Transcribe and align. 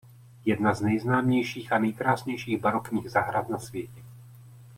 Jedna 0.45 0.73
z 0.75 0.81
nejznámějších 0.81 1.71
a 1.73 1.79
nejkrásnějších 1.79 2.61
barokních 2.61 3.11
zahrad 3.11 3.49
na 3.49 3.59
světě. 3.59 4.03